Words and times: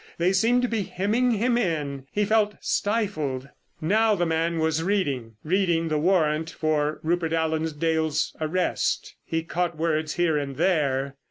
They 0.17 0.33
seemed 0.33 0.63
to 0.63 0.67
be 0.67 0.81
hemming 0.81 1.29
him 1.29 1.59
in. 1.59 2.07
He 2.11 2.25
felt 2.25 2.55
stifled. 2.59 3.47
Now 3.79 4.15
the 4.15 4.25
man 4.25 4.57
was 4.57 4.81
reading. 4.81 5.35
Reading 5.43 5.89
the 5.89 5.99
warrant 5.99 6.49
for 6.49 6.99
Rupert 7.03 7.33
Allen 7.33 7.69
Dale's 7.77 8.35
arrest. 8.41 9.13
He 9.23 9.43
caught 9.43 9.77
words 9.77 10.15
here 10.15 10.39
and 10.39 10.55
there. 10.55 11.17